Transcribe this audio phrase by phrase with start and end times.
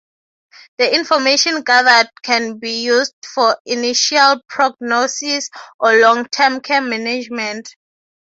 [0.79, 7.75] The information gathered can be used for initial prognosis or long-term care management.